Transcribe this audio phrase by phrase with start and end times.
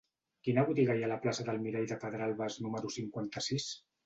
[0.45, 3.71] Quina botiga hi ha a la plaça del Mirall de Pedralbes número cinquanta-sis?